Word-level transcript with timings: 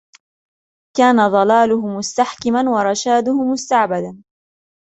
كَانَ 0.97 1.27
ضَلَالُهُ 1.29 1.87
مُسْتَحْكِمًا 1.97 2.69
وَرَشَادُهُ 2.69 3.43
مُسْتَعْبَدَا 3.43 4.23